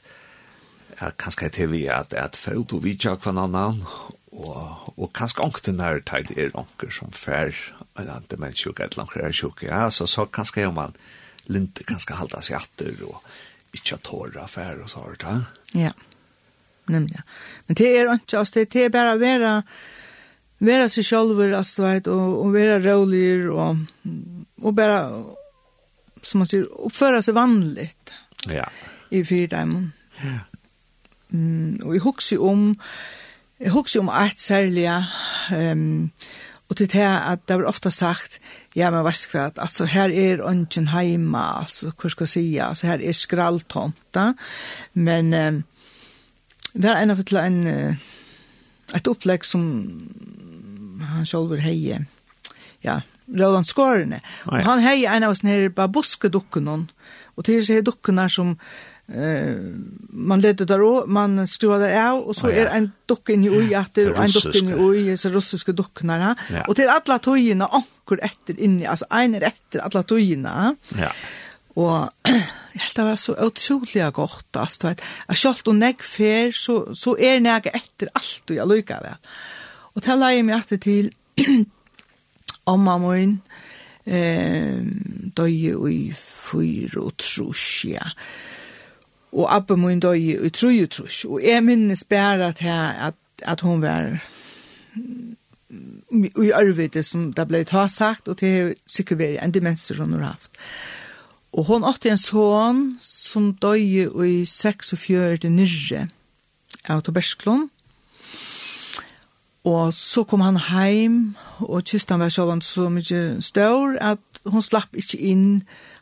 [0.99, 3.85] at kanskje til vi at, at for følt og vidtja hverandre,
[4.31, 7.55] og, og kanskje ångte nær tar det er ånger som fer,
[7.99, 10.95] eller demensjukke, eller ånger er sjukke, ja, så, så kanskje er man
[11.47, 13.23] linte kanskje halda seg atter, og,
[13.75, 15.25] ikke tårer affærer og sånt.
[15.77, 15.91] Ja,
[16.91, 17.21] nemlig.
[17.67, 19.53] Men det er ikke, altså, det er bare å være,
[20.59, 23.85] være seg selv, altså, vet, og, og være rolig, og,
[24.61, 24.99] og bare,
[26.23, 27.91] som man sier, oppføre seg vanlig.
[28.49, 28.67] Ja.
[29.11, 29.91] I fire dagen.
[30.21, 30.39] Ja.
[31.31, 32.71] Mm, og jeg husker om,
[33.61, 34.89] jeg husker om alt særlig,
[35.55, 36.11] um,
[36.69, 38.39] og til det at det var ofte sagt,
[38.75, 42.87] ja, men vars kvart, altså her er ønsken heima, altså, hva skal jeg si, altså
[42.87, 44.31] her er skralltomta,
[44.93, 45.61] men eh,
[46.73, 47.61] det er en av til en,
[48.95, 49.65] et opplegg som
[51.01, 52.05] han selv heie,
[52.85, 58.29] ja, Roland Skårene, og han heie en av sånne her babuskedukken, og til seg dukkene
[58.31, 58.55] som,
[59.11, 59.75] Uh,
[60.09, 62.61] man leder der och man skruer der av og så oh, ja.
[62.61, 65.73] er en docka inn i ui, etter, är en docka inn i ui, så russiske
[65.75, 66.61] dukkene, ja.
[66.67, 67.67] og til alle togene,
[68.11, 70.75] akkur etter inni, altså ein er etter alla tøyina.
[70.97, 71.11] Ja.
[71.79, 72.09] Og
[72.75, 76.51] jeg held det var så utrolig godt, altså, du vet, at selv om jeg fer,
[76.51, 79.31] så, så er jeg etter alt du jeg lykker ved.
[79.95, 81.11] Og til jeg meg etter til
[82.65, 83.41] omma min,
[84.05, 84.83] eh,
[85.35, 88.11] døye i fyr og trusja.
[89.31, 91.25] Og abbe min døye i tru og trus.
[91.25, 94.19] Og jeg minnes bare at, jeg, at, at hun var
[96.43, 100.13] i arbetet som det ble ta sagt, og det er sikkert vært en demenser hun
[100.17, 100.51] har haft.
[101.51, 103.79] Og hun åtte en son som døg
[104.25, 106.07] i 46 nyrre
[106.87, 107.69] av Tobersklund.
[109.63, 114.95] Og så kom han heim, og kistan var sjåvan så mykje stør, at hon slapp
[114.97, 115.47] ikkje inn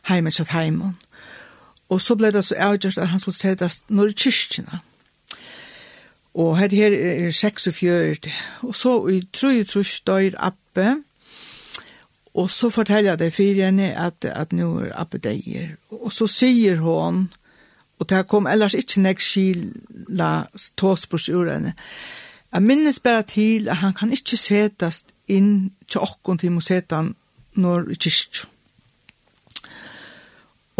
[0.08, 0.96] heim etter heimen.
[1.90, 4.80] Og så ble det så avgjørt at han skulle settes når i kyrkjene.
[4.80, 4.89] Mm
[6.34, 6.92] Og her her
[7.26, 8.16] er 46,
[8.62, 11.02] og så i trøy trøy døyr Abbe,
[12.34, 15.74] og så forteller det for henne at, at nå er Abbe deier.
[15.90, 17.32] Og så sier hon,
[17.98, 21.74] og det kom ellers ikke nek skila tåsbors ur henne,
[22.52, 27.12] jeg minnes bare til at han kan ikke setas inn til åkken til Mosetan
[27.54, 28.48] når i kyrkjø.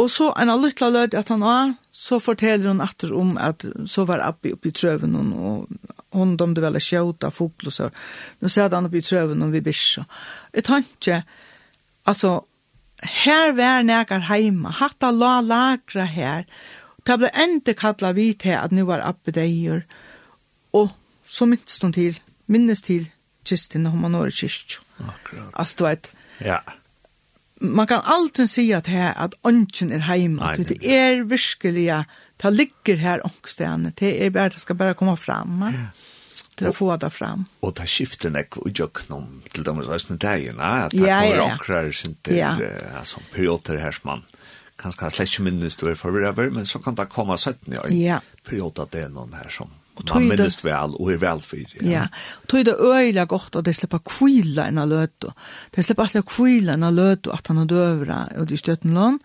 [0.00, 3.66] Og så en av lytla lød at han var, så forteller hon atter om at
[3.88, 7.76] så var Abbi oppe i trøven hon, og hon domde vel å skjøte fotball og
[7.76, 7.88] så.
[8.40, 10.06] Nå satt han oppe i trøven og vi bysja.
[10.56, 11.18] Jeg tenkte,
[12.08, 12.38] altså,
[13.24, 16.48] her var nægar heima, hatta la lagra her,
[17.04, 19.84] det ble enda kalla vi til at nu var Abbi deier,
[20.72, 20.94] og
[21.28, 22.16] så minnes hun til,
[22.48, 23.10] minnes til
[23.44, 24.86] kistin, hon man året kyrkjo.
[25.04, 25.52] Akkurat.
[25.52, 26.12] Altså, du vet,
[26.48, 26.62] ja
[27.61, 30.55] man kan alltid si at her at ånden er heima.
[30.55, 31.88] Nei, det er virkelig,
[32.40, 35.61] det ligger her ångstene, det er bare, det skal bare komme fram.
[35.68, 35.90] Ja
[36.61, 37.46] til å få det fram.
[37.64, 41.46] Og det skifter nek og jøknom til de røsne dagene, at det ja, kommer ja.
[41.55, 42.53] akkurat sin til ja.
[42.99, 44.27] altså, perioder her som man
[44.81, 47.90] kanskje har slett ikke minnes du er forvirret, men så kan det komme 17 år.
[47.92, 48.20] Ja.
[48.46, 50.28] Perioder det er noen her som Og tog det...
[50.32, 51.77] minnest vel, og er velfyr.
[51.81, 52.04] Ja, ja.
[52.42, 55.35] og tog det øyelig godt, at det slipper kvile enn løte.
[55.75, 59.20] Det slipper alltid kvile enn løte at han har døvra, og de støtten lån.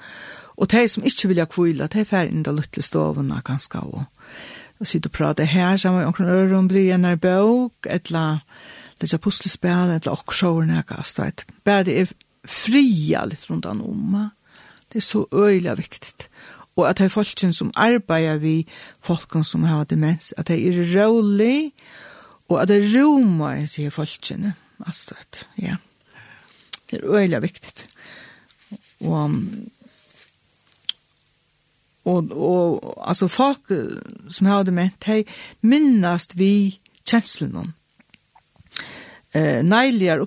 [0.56, 3.82] Og de som ikke vil ha kvile, de er ferdig inn da løte stovene, ganske
[3.84, 4.06] og,
[4.80, 8.44] og sitte og prate her, sammen med omkring øren, bli en her bøk, annet
[9.02, 11.44] det er puslespel, etla okksjåren, jeg kast, vet.
[11.68, 12.14] Bare det er
[12.48, 14.30] fria litt rundt om,
[14.92, 16.30] det er så øyelig viktigt
[16.76, 18.68] og at det er folk som arbeider vi
[19.02, 21.72] folk som har demens, at det er rolig,
[22.50, 24.52] og at det er roma, jeg sier folken,
[24.86, 25.76] altså, at, ja.
[26.92, 27.88] Det er øyelig viktig.
[29.00, 29.32] Og,
[32.06, 33.72] og, og, altså, folk
[34.30, 35.24] som har demens, de
[35.62, 37.72] minnast vi kjenslene,
[39.36, 40.26] eh nejligar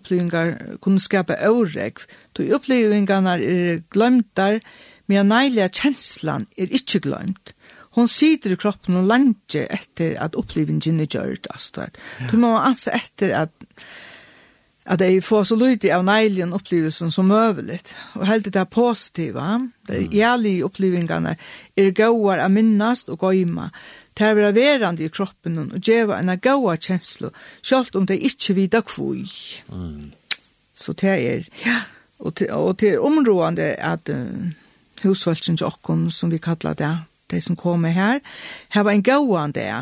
[0.81, 1.99] kunne skape skapa öregg.
[2.33, 4.61] Då er glemt der,
[5.09, 7.55] men neilige kjenslan er ikke glemt.
[7.97, 11.89] Hon sider i kroppen og landet etter at opplevingen er gjørt, altså.
[12.31, 13.55] Du må anse etter at
[14.89, 17.93] at jeg får så lydig av neilien opplevelsen som øveligt.
[18.17, 21.35] Og helt det er positiva, de jævlige opplevelsene
[21.77, 23.69] er gauar av minnast og gøyma.
[24.17, 27.31] Det er vera verande i kroppen og djeva en gaua kjenslo,
[27.63, 29.29] selv om det ikke vida kvui.
[29.69, 30.09] Mm.
[30.75, 31.83] Så det er, ja,
[32.19, 34.49] og det, og det er områdande at uh,
[35.05, 36.95] husvalsen til okken, som vi kallar det,
[37.31, 38.21] de som kommer her,
[38.75, 39.73] her var en gåan det,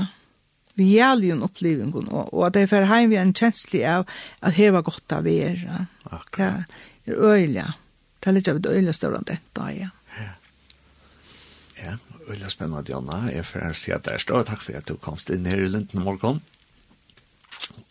[0.77, 4.05] vi gjelder jo en opplevingen, og, og de fer heim vi en kjenslig av
[4.45, 5.63] at her var godt av er.
[6.05, 6.75] Akkurat.
[7.07, 7.65] Det er øyelig.
[8.21, 9.89] Det er litt av et øyelig større enn dette, ja.
[11.77, 11.95] Ja,
[12.27, 13.23] øyelig spennende, Janna.
[13.33, 14.45] Jeg får si at det er større.
[14.49, 16.43] Takk for at du komst inn her i Linden morgen.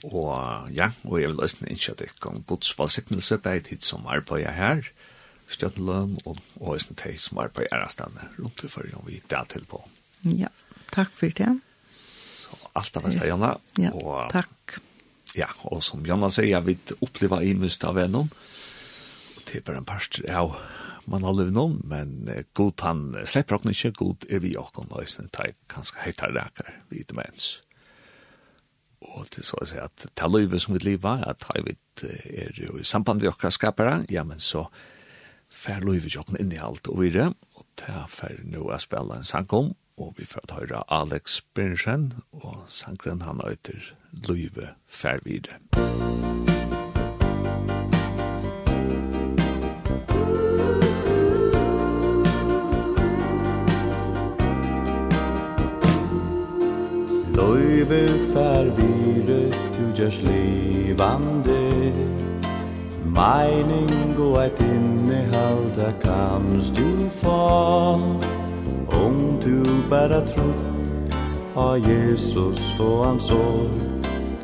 [0.06, 4.22] Og ja, og jeg vil løsne innkjøtt ikke om godsfallsiktelse på et tid som er
[4.22, 4.86] på jeg her.
[4.86, 5.15] Ja
[5.52, 9.44] Stjøtland og, og Øysten Tei som er på Gjærastane rundt i forrige førre vi det
[9.54, 9.82] til på.
[10.26, 10.50] Ja,
[10.94, 11.52] takk for det.
[12.34, 13.56] Så alt det beste, Janna.
[13.82, 14.80] Ja, og, takk.
[15.36, 18.32] Ja, og som Janna sier, jeg vil oppleve i mest av vennom.
[19.36, 20.56] Og det er bare en parster av
[21.06, 22.16] man har levd noen, men
[22.58, 26.72] god han slipper åkken ikke, god er vi åkken Øysten Tei ganske høyt her reker,
[26.90, 27.52] vi det mens.
[29.06, 31.76] Og er så å si at det er livet som vi lever, at vi
[32.34, 34.66] er jo i samband med åkker skapere, ja, men så
[35.56, 39.28] fer løyve jokken inn i alt og videre, og ta fer nå å spille en
[39.28, 43.94] sang om, og vi får høre Alex Brinsen, og sangren han øyter
[44.28, 45.62] løyve fer videre.
[57.36, 58.04] Løyve
[58.34, 59.40] fer videre,
[59.76, 61.60] du gjørs livande,
[63.16, 68.02] Meining og eit innehalda kams du for.
[69.06, 70.56] Om du bara tror
[71.56, 73.96] på Jesus og hans år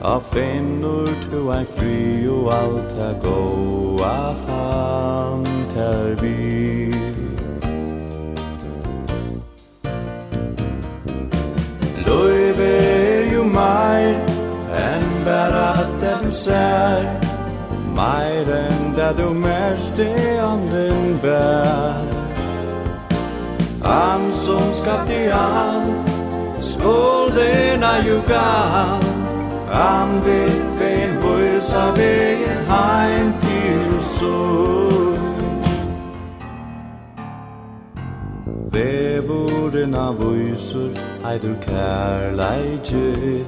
[0.02, 4.16] Ta finnur tu ein fri og alt a goa
[4.48, 6.41] han ter vi
[19.18, 22.06] det du mest i anden bär
[23.84, 25.94] Han som skapte han
[26.62, 29.04] Skulderna ju han
[29.72, 35.18] Han vill ben visa vägen heim till sol.
[38.72, 40.92] Vevurna vysur
[41.24, 43.46] Heidur kärleidje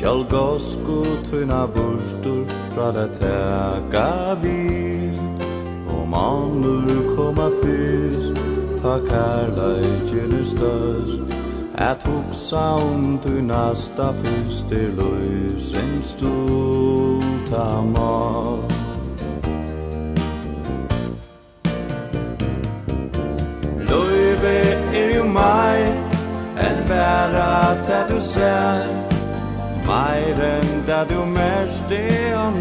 [0.00, 4.69] Sjall gosko tuna burstur Fra det teka vi
[6.10, 8.36] manur koma fyrst
[8.82, 11.20] Ta kærleikin er størst.
[11.74, 18.60] At hugsa om du nasta fyrst Er løysen stulta mal
[23.88, 24.56] Løyve
[24.94, 25.82] er jo mai
[26.66, 28.86] En bæra det du ser
[29.86, 32.54] Meiren det du mest Det om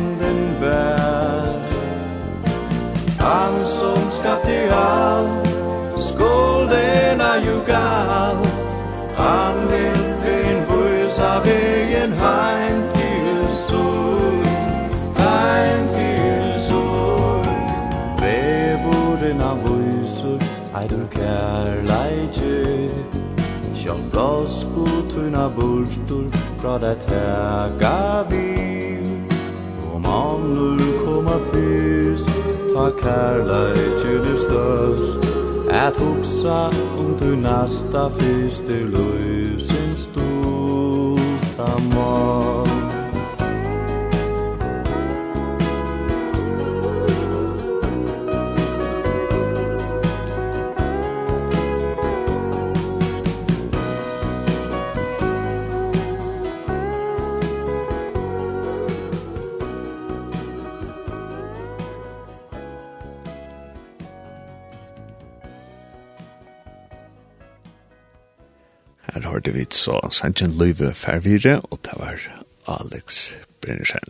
[25.59, 28.99] burtur Fra det tega vi
[29.93, 32.29] Og mannur koma fyrst
[32.73, 35.25] Ta kærleikjur størst.
[35.69, 42.38] At hugsa om tu nasta fyrst Til løysins stort Amor
[69.79, 72.15] så sannsyn løyve færvire, og det var
[72.79, 74.08] Alex Brennersen.